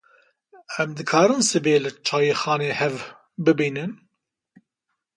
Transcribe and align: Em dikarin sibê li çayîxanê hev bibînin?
Em 0.83 0.89
dikarin 0.97 1.41
sibê 1.49 1.75
li 1.83 1.91
çayîxanê 2.07 2.71
hev 2.79 2.95
bibînin? 3.43 3.91